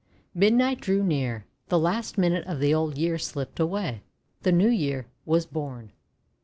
[0.33, 4.01] Midnight drew near,— the last minute of the Old Year slipped away,
[4.41, 5.91] the New Year was born.